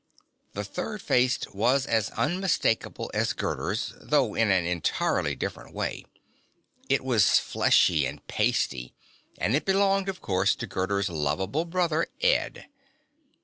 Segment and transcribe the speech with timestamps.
[0.53, 6.05] The third face was as unmistakable as Gerda's, though in an entirely different way.
[6.89, 8.95] It was fleshy and pasty,
[9.37, 12.65] and it belonged, of course, to Gerda's lovable brother Ed.